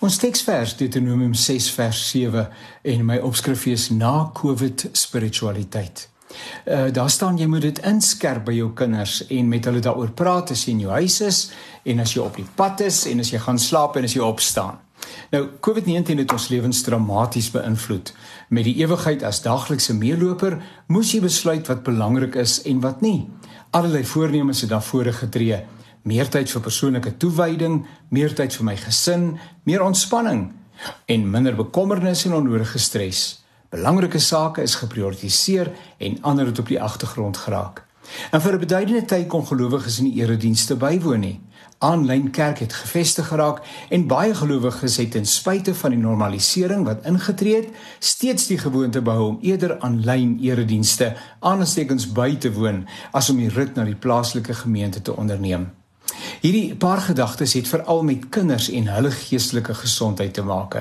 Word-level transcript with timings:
Ons 0.00 0.16
teksvers 0.16 0.78
Deuteronomium 0.78 1.34
6 1.36 1.66
vers 1.76 1.98
7 2.08 2.46
en 2.88 3.02
my 3.04 3.18
opskrif 3.20 3.66
is 3.68 3.90
na 3.92 4.30
COVID 4.32 4.86
spiritualiteit. 4.96 6.06
Uh 6.64 6.86
daar 6.96 7.10
staan 7.12 7.36
jy 7.36 7.48
moet 7.50 7.66
dit 7.66 7.80
inskerp 7.84 8.46
by 8.46 8.54
jou 8.56 8.70
kinders 8.72 9.18
en 9.28 9.50
met 9.50 9.66
hulle 9.68 9.82
daaroor 9.84 10.14
praat 10.16 10.54
as 10.54 10.62
jy 10.64 10.72
in 10.72 10.80
jou 10.86 10.94
huis 10.94 11.18
is 11.26 11.40
en 11.84 12.00
as 12.00 12.14
jy 12.14 12.22
op 12.24 12.38
die 12.40 12.46
pad 12.56 12.80
is 12.86 13.02
en 13.10 13.20
as 13.20 13.32
jy 13.34 13.40
gaan 13.44 13.60
slaap 13.60 13.98
en 14.00 14.08
as 14.08 14.14
jy 14.16 14.22
opstaan. 14.24 14.78
Nou 15.34 15.42
COVID-19 15.68 16.22
het 16.24 16.32
ons 16.32 16.48
lewens 16.48 16.80
dramaties 16.86 17.50
beïnvloed. 17.52 18.14
Met 18.48 18.64
die 18.70 18.78
ewigheid 18.80 19.20
as 19.22 19.42
daglikse 19.44 19.98
meeloper, 19.98 20.56
moes 20.88 21.12
jy 21.12 21.20
besluit 21.20 21.68
wat 21.68 21.84
belangrik 21.84 22.40
is 22.40 22.62
en 22.64 22.80
wat 22.80 23.04
nie. 23.04 23.28
Allerlei 23.76 24.04
voornemens 24.04 24.64
het 24.64 24.72
daarvoor 24.72 25.12
getree 25.20 25.60
meer 26.02 26.28
tyd 26.28 26.50
vir 26.50 26.62
persoonlike 26.64 27.16
toewyding, 27.16 27.84
meer 28.08 28.34
tyd 28.34 28.54
vir 28.54 28.64
my 28.64 28.76
gesin, 28.76 29.38
meer 29.64 29.82
ontspanning 29.82 30.50
en 31.06 31.30
minder 31.30 31.54
bekommernis 31.54 32.24
en 32.24 32.34
onnodige 32.38 32.78
stres. 32.78 33.44
Belangrike 33.70 34.18
sake 34.18 34.62
is 34.62 34.74
geprioritiseer 34.80 35.70
en 35.98 36.18
ander 36.22 36.46
het 36.46 36.58
op 36.58 36.66
die 36.72 36.80
agtergrond 36.82 37.36
geraak. 37.36 37.84
En 38.30 38.40
vir 38.40 38.52
'n 38.52 38.58
beduidende 38.58 39.04
tyd 39.04 39.26
kon 39.26 39.46
gelowiges 39.46 39.98
in 39.98 40.04
die 40.04 40.22
eredienste 40.22 40.76
bywoon 40.76 41.20
nie. 41.20 41.40
Aanlyn 41.78 42.30
kerk 42.30 42.58
het 42.58 42.72
gevestig 42.72 43.26
geraak 43.26 43.62
en 43.88 44.06
baie 44.06 44.34
gelowiges 44.34 44.96
het 44.96 45.10
ten 45.10 45.26
spyte 45.26 45.74
van 45.74 45.90
die 45.90 45.98
normalisering 45.98 46.84
wat 46.84 47.04
ingetree 47.04 47.54
het, 47.54 47.68
steeds 47.98 48.46
die 48.46 48.58
gewoonte 48.58 49.02
behou 49.02 49.28
om 49.28 49.38
eerder 49.40 49.78
aanlyn 49.78 50.38
eredienste 50.40 51.16
aanstekens 51.38 52.12
by 52.12 52.36
te 52.36 52.52
woon 52.52 52.88
as 53.10 53.30
om 53.30 53.36
die 53.36 53.48
rit 53.48 53.74
na 53.74 53.84
die 53.84 53.96
plaaslike 53.96 54.54
gemeente 54.54 55.02
te 55.02 55.16
onderneem. 55.16 55.79
Hierdie 56.40 56.74
paar 56.74 57.02
gedagtes 57.04 57.52
het 57.52 57.68
veral 57.68 58.02
met 58.02 58.28
kinders 58.32 58.70
en 58.72 58.86
hulle 58.88 59.10
geestelike 59.12 59.74
gesondheid 59.74 60.34
te 60.34 60.42
maak. 60.42 60.76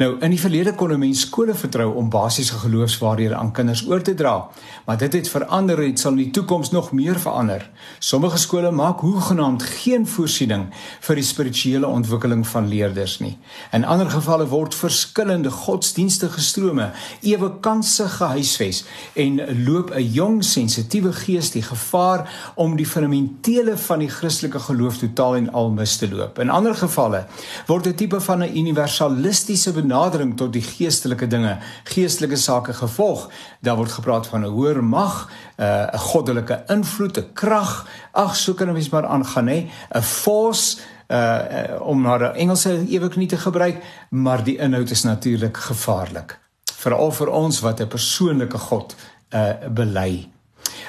Nou, 0.00 0.14
in 0.24 0.32
die 0.32 0.40
verlede 0.40 0.72
kon 0.74 0.92
'n 0.92 0.98
mens 0.98 1.20
skole 1.20 1.54
vertrou 1.54 1.94
om 1.94 2.08
basiese 2.08 2.54
geloofswaarhede 2.54 3.34
aan 3.34 3.52
kinders 3.52 3.86
oor 3.86 4.02
te 4.02 4.14
dra, 4.14 4.48
maar 4.86 4.98
dit 4.98 5.12
het 5.12 5.28
verander 5.28 5.82
en 5.82 5.96
sal 5.96 6.10
in 6.10 6.16
die 6.16 6.30
toekoms 6.30 6.70
nog 6.70 6.92
meer 6.92 7.20
verander. 7.20 7.70
Sommige 7.98 8.38
skole 8.38 8.70
maak 8.70 9.00
hoegenaamd 9.00 9.62
geen 9.62 10.06
voorsiening 10.06 10.66
vir 11.00 11.14
die 11.14 11.24
spirituele 11.24 11.86
ontwikkeling 11.86 12.46
van 12.46 12.68
leerders 12.68 13.18
nie. 13.18 13.38
In 13.72 13.84
ander 13.84 14.10
gevalle 14.10 14.46
word 14.46 14.74
verskillende 14.74 15.50
godsdienstige 15.50 16.40
strome 16.40 16.90
ewe 17.20 17.60
kanse 17.60 18.08
gehuisves 18.08 18.84
en 19.14 19.64
loop 19.64 19.90
'n 19.90 20.12
jong 20.12 20.44
sensitiewe 20.44 21.12
gees 21.12 21.50
die 21.50 21.62
gevaar 21.62 22.52
om 22.54 22.76
die 22.76 22.86
fundamentele 22.86 23.76
van 23.76 23.98
die 23.98 24.08
Christelike 24.08 24.58
geloof 24.58 24.96
totaal 24.96 25.36
en 25.36 25.52
al 25.52 25.70
mis 25.70 25.96
te 25.96 26.10
loop. 26.10 26.38
In 26.38 26.50
ander 26.50 26.74
gevalle 26.74 27.26
word 27.66 27.86
'n 27.86 27.94
tipe 27.94 28.20
van 28.20 28.42
'n 28.42 28.56
universalistiese 28.56 29.60
se 29.62 29.88
benadering 29.90 30.36
tot 30.36 30.52
die 30.54 30.62
geestelike 30.62 31.26
dinge, 31.26 31.58
geestelike 31.90 32.38
sake 32.38 32.74
gevolg. 32.78 33.28
Daar 33.60 33.76
word 33.76 33.92
gepraat 33.92 34.26
van 34.26 34.44
'n 34.44 34.54
hoër 34.54 34.84
mag, 34.84 35.28
uh, 35.58 35.90
'n 35.92 35.98
goddelike 35.98 36.62
invloed, 36.68 37.18
'n 37.18 37.32
krag. 37.32 37.86
Ag, 38.12 38.36
so 38.36 38.54
kan 38.54 38.70
ons 38.70 38.88
maar 38.88 39.06
aangaan, 39.06 39.46
hè. 39.46 39.68
'n 39.94 40.02
Force 40.02 40.78
uh 41.08 41.80
om 41.80 42.02
na 42.02 42.18
'n 42.18 42.34
Engelse 42.34 42.86
ewig 42.88 43.16
nie 43.16 43.26
te 43.26 43.36
gebruik, 43.36 43.82
maar 44.10 44.44
die 44.44 44.56
inhoud 44.56 44.90
is 44.90 45.02
natuurlik 45.02 45.56
gevaarlik. 45.56 46.38
Veral 46.76 47.12
vir 47.12 47.28
ons 47.28 47.60
wat 47.60 47.80
'n 47.80 47.88
persoonlike 47.88 48.58
God 48.58 48.94
uh 49.34 49.52
bely. 49.68 50.28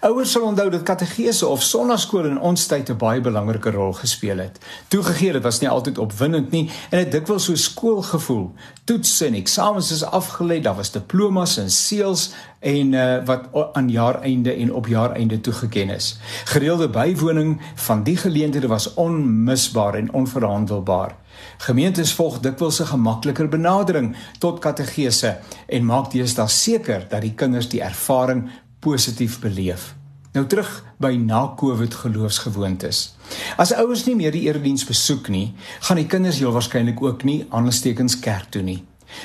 Ouers 0.00 0.30
sal 0.30 0.42
onthou 0.42 0.70
dat 0.70 0.82
kategese 0.82 1.46
of 1.46 1.62
sonnaskool 1.62 2.26
in 2.28 2.40
ons 2.40 2.66
tyd 2.66 2.90
'n 2.90 2.96
baie 2.96 3.20
belangrike 3.20 3.70
rol 3.70 3.92
gespeel 3.92 4.38
het. 4.38 4.58
Toegegee 4.88 5.32
dit 5.32 5.42
was 5.42 5.60
nie 5.60 5.68
altyd 5.68 5.98
opwindend 5.98 6.50
nie 6.50 6.70
en 6.90 6.98
dit 6.98 7.12
dikwels 7.12 7.44
so 7.44 7.54
skoolgevoel. 7.54 8.52
Toetse 8.84 9.26
en 9.26 9.34
eksamens 9.34 9.90
is 9.90 10.04
afgelê, 10.04 10.60
daar 10.60 10.76
was 10.76 10.90
diplomas 10.90 11.56
en 11.56 11.70
seels 11.70 12.32
en 12.60 12.92
uh, 12.92 13.24
wat 13.24 13.48
aan 13.72 13.88
jaareinde 13.88 14.52
en 14.52 14.72
op 14.74 14.86
jaareinde 14.86 15.40
toegeken 15.40 15.88
is. 15.88 16.18
Gereelde 16.44 16.88
bywoning 16.88 17.60
van 17.74 18.02
die 18.02 18.16
geleenthede 18.16 18.66
was 18.66 18.94
onmisbaar 18.94 19.94
en 19.94 20.12
onverhandelbaar. 20.12 21.14
Gemeentes 21.58 22.12
volg 22.12 22.40
dikwels 22.40 22.80
'n 22.80 22.86
gemakliker 22.86 23.48
benadering 23.48 24.16
tot 24.38 24.58
kategese 24.58 25.38
en 25.66 25.84
maak 25.84 26.10
deesdae 26.10 26.48
seker 26.48 27.06
dat 27.08 27.20
die 27.20 27.34
kinders 27.34 27.68
die 27.68 27.82
ervaring 27.82 28.50
positief 28.80 29.40
beleef. 29.40 29.94
Nou 30.36 30.44
terug 30.46 30.68
by 31.00 31.14
na 31.16 31.54
Covid 31.56 31.94
geloofsgewoontes. 31.94 33.16
As 33.56 33.72
ouers 33.72 34.04
nie 34.04 34.16
meer 34.18 34.34
die 34.34 34.44
erediens 34.50 34.84
besoek 34.84 35.30
nie, 35.32 35.54
gaan 35.88 35.96
die 35.96 36.08
kinders 36.10 36.42
heel 36.42 36.52
waarskynlik 36.52 37.00
ook 37.02 37.24
nie 37.24 37.46
aanstekens 37.48 38.18
kerk 38.20 38.50
toe 38.52 38.62
nie. 38.62 38.82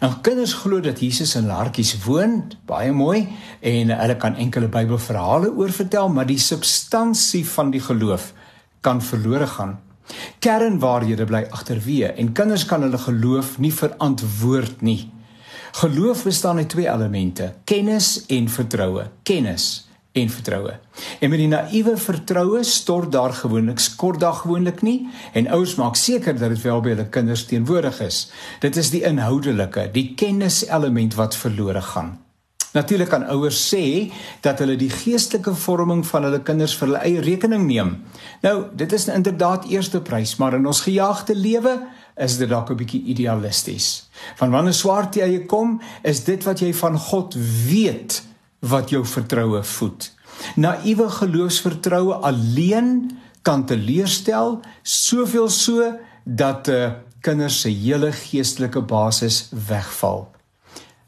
En 0.00 0.20
kinders 0.24 0.54
glo 0.62 0.80
dat 0.80 1.00
Jesus 1.02 1.34
in 1.36 1.50
hartjies 1.50 1.96
woon, 2.06 2.38
baie 2.68 2.92
mooi, 2.94 3.26
en 3.60 3.90
hulle 3.92 4.16
kan 4.16 4.38
enkele 4.40 4.70
Bybelverhale 4.72 5.50
oor 5.52 5.72
vertel, 5.74 6.08
maar 6.08 6.28
die 6.30 6.40
substansie 6.40 7.44
van 7.52 7.74
die 7.74 7.82
geloof 7.84 8.32
kan 8.80 9.02
verlore 9.02 9.46
gaan. 9.46 9.78
Kernwaarhede 10.44 11.24
bly 11.28 11.46
agterweë 11.50 12.14
en 12.20 12.32
kinders 12.36 12.66
kan 12.68 12.84
hulle 12.84 13.00
geloof 13.00 13.58
nie 13.58 13.72
verantwoord 13.72 14.82
nie. 14.84 15.10
Geloof 15.74 16.22
bestaan 16.22 16.56
uit 16.56 16.68
twee 16.68 16.88
elemente: 16.88 17.52
kennis 17.64 18.26
en 18.26 18.48
vertroue. 18.48 19.02
Kennis 19.22 19.88
en 20.12 20.30
vertroue. 20.30 20.72
En 21.20 21.30
met 21.30 21.38
die 21.38 21.48
naïewe 21.48 21.96
vertroue 21.96 22.62
stort 22.62 23.12
daar 23.12 23.32
gewoonlik 23.34 23.80
kort 23.96 24.20
dag 24.20 24.40
gewoonlik 24.40 24.82
nie 24.82 25.08
en 25.32 25.48
ouers 25.50 25.74
maak 25.74 25.96
seker 25.98 26.38
dat 26.38 26.54
dit 26.54 26.62
wel 26.62 26.80
by 26.80 26.94
hulle 26.94 27.08
kinders 27.08 27.42
teenwoordig 27.50 27.98
is. 28.06 28.30
Dit 28.62 28.76
is 28.76 28.92
die 28.94 29.02
inhoudelike, 29.02 29.88
die 29.92 30.12
kenniselement 30.14 31.18
wat 31.18 31.36
verlore 31.36 31.82
gaan. 31.82 32.20
Natuurlik 32.74 33.10
kan 33.10 33.26
ouers 33.30 33.58
sê 33.74 34.12
dat 34.46 34.62
hulle 34.62 34.78
die 34.78 34.90
geestelike 34.90 35.56
vorming 35.58 36.06
van 36.06 36.28
hulle 36.28 36.42
kinders 36.42 36.78
vir 36.78 36.88
hulle 36.88 37.02
eie 37.02 37.26
rekening 37.26 37.66
neem. 37.66 37.92
Nou, 38.46 38.56
dit 38.74 38.92
is 38.92 39.08
inderdaad 39.10 39.66
eerste 39.70 40.00
prys, 40.02 40.36
maar 40.38 40.54
in 40.54 40.66
ons 40.66 40.86
gejaagde 40.86 41.34
lewe 41.34 41.76
is 42.16 42.36
dit 42.36 42.48
dalk 42.48 42.70
'n 42.70 42.76
bietjie 42.76 43.02
idealisties. 43.04 44.08
Van 44.36 44.50
wanneer 44.50 44.74
swaar 44.74 45.10
tye 45.10 45.46
kom, 45.46 45.80
is 46.02 46.24
dit 46.24 46.44
wat 46.44 46.60
jy 46.60 46.74
van 46.74 46.98
God 46.98 47.34
weet 47.66 48.22
wat 48.58 48.90
jou 48.90 49.04
vertroue 49.06 49.62
voed. 49.62 50.12
Naïewe 50.56 51.08
geloofsvertroue 51.08 52.14
alleen 52.14 53.18
kan 53.42 53.66
teleurstel, 53.66 54.60
soveel 54.82 55.48
so 55.48 55.98
dat 56.24 56.68
'n 56.68 56.70
uh, 56.70 56.92
kinders 57.20 57.60
se 57.60 57.68
hele 57.68 58.12
geestelike 58.12 58.80
basis 58.80 59.48
wegval. 59.68 60.30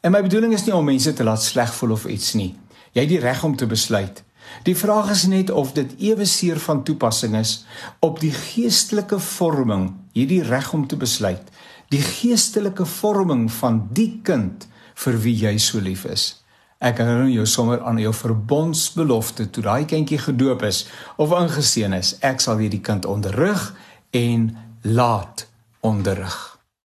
En 0.00 0.10
my 0.10 0.22
bedoeling 0.22 0.52
is 0.52 0.64
nie 0.64 0.74
om 0.74 0.84
mense 0.84 1.12
te 1.12 1.24
laat 1.24 1.42
sleg 1.42 1.74
voel 1.74 1.90
of 1.90 2.06
iets 2.06 2.32
nie. 2.32 2.54
Jy 2.92 3.00
het 3.00 3.08
die 3.08 3.20
reg 3.20 3.44
om 3.44 3.56
te 3.56 3.66
besluit. 3.66 4.22
Die 4.64 4.76
vraag 4.76 5.10
is 5.10 5.26
net 5.30 5.50
of 5.50 5.72
dit 5.72 5.92
ewe 5.98 6.24
seer 6.24 6.58
van 6.60 6.82
toepassing 6.84 7.36
is 7.36 7.64
op 8.00 8.20
die 8.20 8.32
geestelike 8.32 9.18
vorming, 9.18 9.92
hierdie 10.12 10.42
reg 10.42 10.72
om 10.72 10.86
te 10.86 10.96
besluit, 10.96 11.42
die 11.88 12.02
geestelike 12.02 12.86
vorming 12.86 13.46
van 13.60 13.86
die 13.92 14.20
kind 14.22 14.66
vir 14.94 15.20
wie 15.22 15.36
jy 15.36 15.56
so 15.62 15.80
lief 15.80 16.04
is. 16.04 16.32
Ek 16.78 16.98
herinner 17.00 17.30
jou 17.32 17.46
sommer 17.48 17.80
aan 17.88 17.98
jou 17.98 18.12
verbondsbelofte 18.12 19.48
toe 19.50 19.64
daai 19.64 19.86
kindjie 19.88 20.18
gedoop 20.20 20.62
is 20.68 20.84
of 21.16 21.32
ingeseën 21.32 21.96
is. 21.96 22.16
Ek 22.20 22.42
sal 22.44 22.60
hierdie 22.60 22.82
kind 22.84 23.08
onderrig 23.08 23.70
en 24.12 24.50
laat 24.82 25.46
onderrig. 25.80 26.55